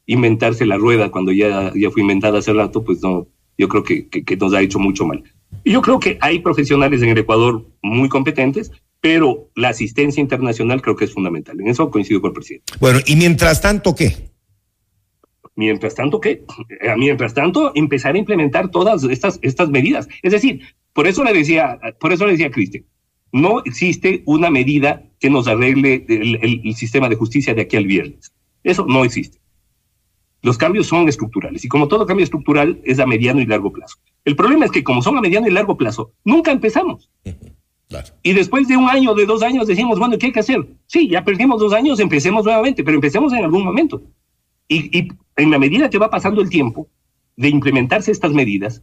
inventarse 0.05 0.65
la 0.65 0.77
rueda 0.77 1.09
cuando 1.09 1.31
ya, 1.31 1.71
ya 1.75 1.89
fue 1.89 2.01
inventada 2.01 2.39
hace 2.39 2.53
rato, 2.53 2.83
pues 2.83 3.01
no, 3.01 3.27
yo 3.57 3.69
creo 3.69 3.83
que, 3.83 4.07
que, 4.07 4.37
nos 4.37 4.53
ha 4.53 4.61
hecho 4.61 4.79
mucho 4.79 5.05
mal. 5.05 5.23
Yo 5.63 5.81
creo 5.81 5.99
que 5.99 6.17
hay 6.19 6.39
profesionales 6.39 7.01
en 7.01 7.09
el 7.09 7.17
Ecuador 7.17 7.65
muy 7.81 8.09
competentes, 8.09 8.71
pero 8.99 9.49
la 9.55 9.69
asistencia 9.69 10.19
internacional 10.19 10.81
creo 10.81 10.95
que 10.95 11.05
es 11.05 11.13
fundamental. 11.13 11.59
En 11.59 11.67
eso 11.67 11.89
coincido 11.89 12.21
con 12.21 12.29
el 12.29 12.33
presidente. 12.33 12.73
Bueno, 12.79 12.99
y 13.05 13.15
mientras 13.15 13.61
tanto, 13.61 13.95
¿qué? 13.95 14.32
Mientras 15.55 15.93
tanto, 15.95 16.19
¿qué? 16.19 16.43
Eh, 16.81 16.95
Mientras 16.97 17.33
tanto, 17.33 17.71
empezar 17.75 18.15
a 18.15 18.17
implementar 18.17 18.69
todas 18.71 19.03
estas, 19.03 19.39
estas 19.43 19.69
medidas. 19.69 20.07
Es 20.23 20.31
decir, 20.31 20.61
por 20.93 21.07
eso 21.07 21.23
le 21.23 21.33
decía, 21.33 21.79
por 21.99 22.11
eso 22.11 22.25
le 22.25 22.31
decía 22.33 22.47
a 22.47 22.51
Cristian, 22.51 22.85
no 23.31 23.61
existe 23.65 24.23
una 24.25 24.49
medida 24.49 25.03
que 25.19 25.29
nos 25.29 25.47
arregle 25.47 26.05
el, 26.09 26.35
el- 26.41 26.61
el 26.63 26.75
sistema 26.75 27.09
de 27.09 27.15
justicia 27.15 27.53
de 27.53 27.61
aquí 27.61 27.77
al 27.77 27.85
viernes. 27.85 28.33
Eso 28.63 28.85
no 28.87 29.03
existe. 29.05 29.39
Los 30.41 30.57
cambios 30.57 30.87
son 30.87 31.07
estructurales 31.07 31.63
y 31.63 31.67
como 31.69 31.87
todo 31.87 32.05
cambio 32.05 32.23
estructural 32.25 32.81
es 32.83 32.99
a 32.99 33.05
mediano 33.05 33.39
y 33.39 33.45
largo 33.45 33.71
plazo. 33.71 33.97
El 34.25 34.35
problema 34.35 34.65
es 34.65 34.71
que 34.71 34.83
como 34.83 35.01
son 35.01 35.17
a 35.17 35.21
mediano 35.21 35.47
y 35.47 35.51
largo 35.51 35.77
plazo, 35.77 36.11
nunca 36.25 36.51
empezamos. 36.51 37.09
Claro. 37.87 38.07
Y 38.23 38.33
después 38.33 38.67
de 38.67 38.75
un 38.75 38.89
año, 38.89 39.13
de 39.13 39.25
dos 39.25 39.41
años, 39.43 39.67
decimos, 39.67 39.99
bueno, 39.99 40.17
¿qué 40.17 40.27
hay 40.27 40.31
que 40.31 40.39
hacer? 40.41 40.65
Sí, 40.87 41.07
ya 41.09 41.23
perdimos 41.23 41.59
dos 41.61 41.73
años, 41.73 41.99
empecemos 41.99 42.43
nuevamente, 42.43 42.83
pero 42.83 42.95
empecemos 42.95 43.31
en 43.33 43.43
algún 43.43 43.63
momento. 43.63 44.01
Y, 44.73 44.97
y 44.97 45.07
en 45.37 45.51
la 45.51 45.59
medida 45.59 45.89
que 45.89 45.97
va 45.99 46.09
pasando 46.09 46.41
el 46.41 46.49
tiempo 46.49 46.87
de 47.37 47.49
implementarse 47.49 48.11
estas 48.11 48.33
medidas, 48.33 48.81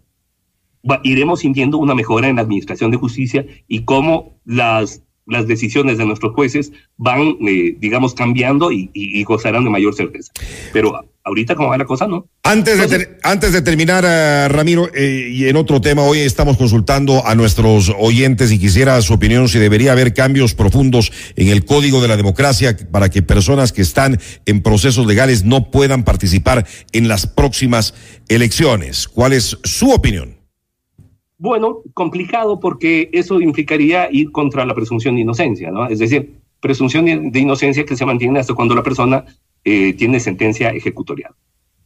iremos 1.03 1.41
sintiendo 1.41 1.79
una 1.79 1.95
mejora 1.95 2.29
en 2.29 2.37
la 2.37 2.43
administración 2.43 2.91
de 2.91 2.97
justicia 2.97 3.47
y 3.69 3.85
cómo 3.85 4.39
las, 4.45 5.03
las 5.27 5.47
decisiones 5.47 5.99
de 5.99 6.07
nuestros 6.07 6.35
jueces 6.35 6.73
van, 6.97 7.37
eh, 7.47 7.77
digamos, 7.79 8.15
cambiando 8.15 8.73
y- 8.73 8.91
y 8.95 9.23
gozarán 9.25 9.65
de 9.65 9.71
mayor 9.71 9.95
certeza. 9.95 10.33
Pero 10.73 11.05
ahorita, 11.31 11.55
como 11.55 11.71
va 11.71 11.79
la 11.79 11.85
cosa, 11.85 12.07
no. 12.07 12.27
Antes 12.43 12.79
de, 12.79 12.87
ter- 12.87 13.19
antes 13.23 13.53
de 13.53 13.63
terminar, 13.63 14.05
eh, 14.07 14.49
Ramiro, 14.49 14.89
eh, 14.95 15.31
y 15.33 15.49
en 15.49 15.57
otro 15.57 15.81
tema, 15.81 16.03
hoy 16.03 16.19
estamos 16.19 16.57
consultando 16.57 17.27
a 17.27 17.35
nuestros 17.35 17.91
oyentes 17.99 18.53
y 18.53 18.59
quisiera 18.59 19.01
su 19.01 19.15
opinión 19.15 19.49
si 19.49 19.59
debería 19.59 19.93
haber 19.93 20.13
cambios 20.13 20.55
profundos 20.55 21.13
en 21.37 21.49
el 21.49 21.65
Código 21.65 22.03
de 22.03 22.09
la 22.09 22.17
Democracia 22.17 22.77
para 22.91 23.09
que 23.09 23.23
personas 23.23 23.73
que 23.73 23.83
están 23.83 24.19
en 24.47 24.63
procesos 24.63 25.07
legales 25.07 25.45
no 25.45 25.71
puedan 25.71 26.05
participar 26.05 26.67
en 26.93 27.09
las 27.09 27.27
próximas 27.27 27.95
elecciones. 28.29 29.09
¿Cuál 29.09 29.33
es 29.33 29.57
su 29.65 29.91
opinión? 29.91 30.37
Bueno, 31.39 31.79
complicado 31.95 32.61
porque 32.61 33.09
eso 33.13 33.41
implicaría 33.41 34.09
ir 34.13 34.31
contra 34.31 34.67
la 34.67 34.75
presunción 34.75 35.15
de 35.15 35.23
inocencia, 35.23 35.71
¿no? 35.71 35.89
Es 35.89 35.99
decir, 35.99 36.35
presunción 36.61 37.33
de 37.33 37.39
inocencia 37.39 37.87
que 37.87 37.97
se 37.97 38.05
mantiene 38.05 38.39
hasta 38.41 38.53
cuando 38.53 38.75
la 38.75 38.83
persona 38.83 39.25
eh, 39.65 39.93
tiene 39.95 40.21
sentencia 40.21 40.71
ejecutorial. 40.71 41.33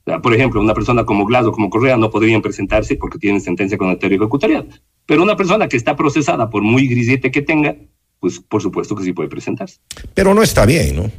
O 0.07 0.11
sea, 0.11 0.21
por 0.21 0.35
ejemplo, 0.35 0.61
una 0.61 0.75
persona 0.75 1.05
como 1.05 1.25
Glass 1.25 1.47
o 1.47 1.53
como 1.53 1.71
Correa 1.71 1.97
no 1.97 2.11
podrían 2.11 2.43
presentarse 2.43 2.97
porque 2.97 3.19
tienen 3.19 3.41
sentencia 3.41 3.79
condenatoria 3.79 4.17
ejecutorial. 4.17 4.69
Pero 5.07 5.23
una 5.23 5.37
persona 5.37 5.69
que 5.69 5.77
está 5.77 5.97
procesada, 5.97 6.51
por 6.51 6.63
muy 6.63 6.87
grisete 6.87 7.31
que 7.31 7.43
tenga, 7.43 7.77
pues 8.21 8.39
por 8.39 8.61
supuesto 8.61 8.95
que 8.95 9.05
sí 9.05 9.13
puede 9.13 9.29
presentarse. 9.29 9.81
Pero 10.13 10.35
no 10.35 10.43
está 10.43 10.67
bien, 10.67 10.97
¿no? 10.97 11.11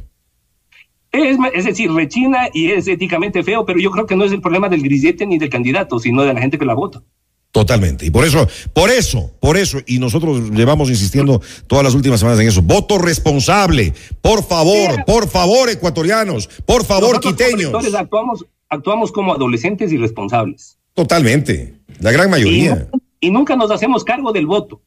Es, 1.10 1.38
es 1.54 1.64
decir, 1.64 1.90
rechina 1.92 2.48
y 2.52 2.70
es 2.72 2.86
éticamente 2.86 3.42
feo, 3.42 3.64
pero 3.64 3.80
yo 3.80 3.90
creo 3.90 4.06
que 4.06 4.16
no 4.16 4.24
es 4.24 4.32
el 4.32 4.40
problema 4.40 4.68
del 4.68 4.82
grisete 4.82 5.26
ni 5.26 5.38
del 5.38 5.48
candidato, 5.48 5.98
sino 5.98 6.22
de 6.22 6.34
la 6.34 6.40
gente 6.40 6.58
que 6.58 6.64
la 6.64 6.74
vota. 6.74 7.02
Totalmente. 7.56 8.04
Y 8.04 8.10
por 8.10 8.26
eso, 8.26 8.46
por 8.74 8.90
eso, 8.90 9.30
por 9.40 9.56
eso, 9.56 9.78
y 9.86 9.98
nosotros 9.98 10.50
llevamos 10.50 10.90
insistiendo 10.90 11.40
todas 11.66 11.82
las 11.84 11.94
últimas 11.94 12.20
semanas 12.20 12.38
en 12.40 12.48
eso. 12.48 12.60
Voto 12.60 12.98
responsable. 12.98 13.94
Por 14.20 14.44
favor, 14.44 14.92
Sí. 14.94 15.00
por 15.06 15.26
favor, 15.26 15.70
ecuatorianos. 15.70 16.48
Por 16.66 16.84
favor, 16.84 17.14
Nosotros 17.16 17.32
quiteños. 17.34 17.94
actuamos, 17.94 18.44
actuamos 18.68 19.10
como 19.10 19.32
adolescentes 19.32 19.90
irresponsables. 19.90 20.76
Totalmente. 20.92 21.74
La 22.00 22.12
gran 22.12 22.28
mayoría. 22.28 22.88
y 23.20 23.30
nunca 23.30 23.56
nos 23.56 23.70
hacemos 23.70 24.04
cargo 24.04 24.32
del 24.32 24.46
voto. 24.46 24.82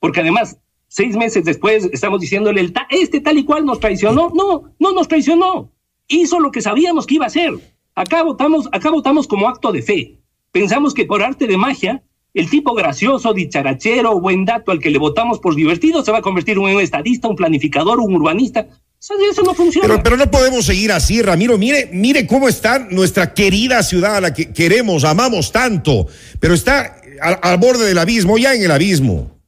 Porque 0.00 0.20
además, 0.20 0.56
seis 0.88 1.14
meses 1.16 1.44
después 1.44 1.88
estamos 1.92 2.20
diciéndole, 2.20 2.60
el 2.60 2.72
ta- 2.72 2.88
este 2.90 3.20
tal 3.20 3.38
y 3.38 3.44
cual 3.44 3.64
nos 3.64 3.78
traicionó. 3.78 4.32
No, 4.34 4.64
no 4.80 4.92
nos 4.92 5.06
traicionó. 5.06 5.70
Hizo 6.08 6.40
lo 6.40 6.50
que 6.50 6.60
sabíamos 6.60 7.06
que 7.06 7.14
iba 7.14 7.26
a 7.26 7.28
hacer. 7.28 7.52
Acá 7.94 8.24
votamos, 8.24 8.68
acá 8.72 8.90
votamos 8.90 9.28
como 9.28 9.48
acto 9.48 9.70
de 9.70 9.82
fe. 9.82 10.19
Pensamos 10.52 10.94
que 10.94 11.04
por 11.04 11.22
arte 11.22 11.46
de 11.46 11.56
magia, 11.56 12.02
el 12.34 12.48
tipo 12.48 12.74
gracioso, 12.74 13.32
dicharachero, 13.32 14.20
buen 14.20 14.44
dato 14.44 14.72
al 14.72 14.80
que 14.80 14.90
le 14.90 14.98
votamos 14.98 15.38
por 15.38 15.54
divertido 15.54 16.04
se 16.04 16.12
va 16.12 16.18
a 16.18 16.22
convertir 16.22 16.56
en 16.56 16.62
un 16.62 16.80
estadista, 16.80 17.28
un 17.28 17.36
planificador, 17.36 18.00
un 18.00 18.14
urbanista. 18.14 18.66
Eso 19.00 19.42
no 19.42 19.54
funciona. 19.54 19.88
Pero, 19.88 20.02
pero 20.02 20.16
no 20.16 20.30
podemos 20.30 20.66
seguir 20.66 20.92
así, 20.92 21.22
Ramiro. 21.22 21.56
Mire, 21.56 21.88
mire 21.92 22.26
cómo 22.26 22.48
está 22.48 22.78
nuestra 22.78 23.32
querida 23.32 23.82
ciudad 23.82 24.16
a 24.16 24.20
la 24.20 24.34
que 24.34 24.52
queremos, 24.52 25.04
amamos 25.04 25.52
tanto, 25.52 26.06
pero 26.38 26.52
está 26.52 27.00
al, 27.22 27.38
al 27.42 27.58
borde 27.58 27.86
del 27.86 27.96
abismo, 27.96 28.36
ya 28.36 28.54
en 28.54 28.62
el 28.62 28.70
abismo. 28.70 29.40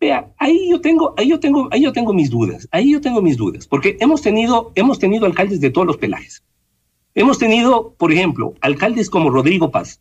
Vea, 0.00 0.32
ahí 0.38 0.68
yo 0.70 0.80
tengo, 0.80 1.14
ahí 1.16 1.30
yo 1.30 1.40
tengo, 1.40 1.68
ahí 1.72 1.82
yo 1.82 1.92
tengo 1.92 2.12
mis 2.12 2.30
dudas, 2.30 2.68
ahí 2.70 2.92
yo 2.92 3.00
tengo 3.00 3.22
mis 3.22 3.36
dudas, 3.36 3.66
porque 3.66 3.96
hemos 4.00 4.22
tenido, 4.22 4.72
hemos 4.74 4.98
tenido 4.98 5.26
alcaldes 5.26 5.60
de 5.60 5.70
todos 5.70 5.86
los 5.86 5.96
pelajes. 5.96 6.42
Hemos 7.14 7.38
tenido, 7.38 7.94
por 7.98 8.12
ejemplo, 8.12 8.54
alcaldes 8.60 9.10
como 9.10 9.30
Rodrigo 9.30 9.70
Paz, 9.70 10.00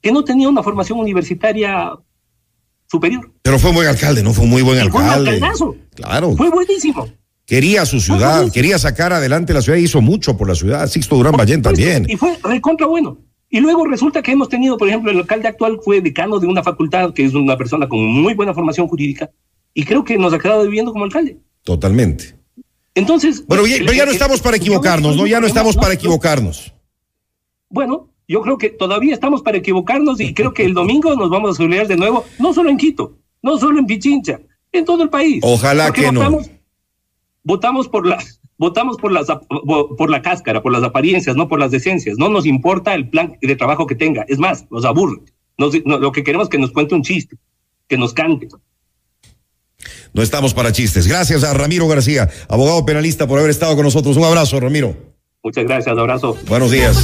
que 0.00 0.12
no 0.12 0.24
tenía 0.24 0.48
una 0.48 0.62
formación 0.62 0.98
universitaria 0.98 1.92
superior. 2.90 3.32
Pero 3.42 3.58
fue 3.58 3.72
buen 3.72 3.88
alcalde, 3.88 4.22
no 4.22 4.32
fue 4.34 4.46
muy 4.46 4.62
buen 4.62 4.78
Y 4.84 4.90
fue 4.90 5.00
un 5.00 5.08
alcalde. 5.08 5.30
alcaldazo. 5.32 5.76
Claro. 5.94 6.36
Fue 6.36 6.50
buenísimo. 6.50 7.08
Quería 7.46 7.84
su 7.86 8.00
ciudad, 8.00 8.50
quería 8.52 8.78
sacar 8.78 9.12
adelante 9.12 9.52
la 9.52 9.62
ciudad, 9.62 9.78
hizo 9.78 10.00
mucho 10.00 10.36
por 10.36 10.48
la 10.48 10.54
ciudad. 10.54 10.86
Sixto 10.88 11.16
Durán 11.16 11.36
Ballén 11.36 11.62
también. 11.62 12.06
Y 12.08 12.16
fue 12.16 12.38
recontra 12.42 12.86
bueno. 12.86 13.18
Y 13.48 13.60
luego 13.60 13.84
resulta 13.86 14.22
que 14.22 14.32
hemos 14.32 14.48
tenido, 14.48 14.78
por 14.78 14.88
ejemplo, 14.88 15.10
el 15.10 15.18
alcalde 15.18 15.48
actual 15.48 15.78
fue 15.82 16.00
decano 16.00 16.38
de 16.38 16.46
una 16.46 16.62
facultad 16.62 17.12
que 17.12 17.24
es 17.24 17.34
una 17.34 17.56
persona 17.56 17.88
con 17.88 18.00
muy 18.00 18.34
buena 18.34 18.54
formación 18.54 18.88
jurídica 18.88 19.30
y 19.74 19.84
creo 19.84 20.04
que 20.04 20.16
nos 20.16 20.32
ha 20.32 20.38
quedado 20.38 20.62
viviendo 20.62 20.92
como 20.92 21.04
alcalde. 21.04 21.38
Totalmente. 21.62 22.34
Entonces. 22.94 23.44
Bueno, 23.46 23.66
ya, 23.66 23.76
el- 23.76 23.86
pero 23.86 23.96
ya 23.96 24.06
no 24.06 24.12
estamos 24.12 24.40
para 24.40 24.56
equivocarnos, 24.56 25.16
¿no? 25.16 25.26
Ya 25.26 25.40
no 25.40 25.46
estamos 25.46 25.76
para 25.76 25.94
equivocarnos. 25.94 26.72
Bueno, 27.68 28.08
yo 28.28 28.42
creo 28.42 28.58
que 28.58 28.68
todavía 28.70 29.14
estamos 29.14 29.42
para 29.42 29.58
equivocarnos 29.58 30.20
y 30.20 30.34
creo 30.34 30.52
que 30.52 30.64
el 30.64 30.74
domingo 30.74 31.14
nos 31.16 31.30
vamos 31.30 31.52
a 31.52 31.54
celebrar 31.54 31.88
de 31.88 31.96
nuevo, 31.96 32.24
no 32.38 32.52
solo 32.52 32.68
en 32.70 32.76
Quito, 32.76 33.16
no 33.42 33.58
solo 33.58 33.78
en 33.78 33.86
Pichincha, 33.86 34.40
en 34.72 34.84
todo 34.84 35.02
el 35.02 35.08
país. 35.08 35.40
Ojalá 35.42 35.86
Porque 35.86 36.02
que 36.02 36.12
no. 36.12 36.20
votamos, 36.20 36.50
Votamos 37.44 37.88
por 37.88 38.06
la, 38.06 38.18
votamos 38.56 38.96
por 38.98 39.10
las 39.10 39.26
por 39.98 40.10
la 40.10 40.22
cáscara, 40.22 40.62
por 40.62 40.70
las 40.70 40.84
apariencias, 40.84 41.34
no 41.34 41.48
por 41.48 41.58
las 41.58 41.72
decencias. 41.72 42.16
No 42.18 42.28
nos 42.28 42.46
importa 42.46 42.94
el 42.94 43.08
plan 43.08 43.36
de 43.40 43.56
trabajo 43.56 43.86
que 43.86 43.96
tenga. 43.96 44.24
Es 44.28 44.38
más, 44.38 44.70
nos 44.70 44.84
aburre. 44.84 45.22
Nos- 45.58 45.84
no, 45.84 45.98
lo 45.98 46.12
que 46.12 46.22
queremos 46.22 46.46
es 46.46 46.50
que 46.50 46.58
nos 46.58 46.70
cuente 46.70 46.94
un 46.94 47.02
chiste, 47.02 47.36
que 47.88 47.96
nos 47.98 48.12
cante 48.14 48.46
no 50.12 50.22
estamos 50.22 50.54
para 50.54 50.72
chistes. 50.72 51.06
Gracias 51.06 51.44
a 51.44 51.54
Ramiro 51.54 51.88
García, 51.88 52.28
abogado 52.48 52.84
penalista, 52.84 53.26
por 53.26 53.38
haber 53.38 53.50
estado 53.50 53.74
con 53.74 53.84
nosotros. 53.84 54.16
Un 54.16 54.24
abrazo, 54.24 54.60
Ramiro. 54.60 54.94
Muchas 55.44 55.64
gracias, 55.64 55.92
un 55.92 56.00
abrazo. 56.00 56.36
Buenos 56.46 56.70
días. 56.70 56.96